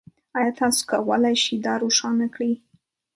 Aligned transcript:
ایا 0.37 0.51
تاسو 0.59 0.81
کولی 0.89 1.35
شئ 1.43 1.57
دا 1.65 1.73
روښانه 1.83 2.27
کړئ؟ 2.35 2.53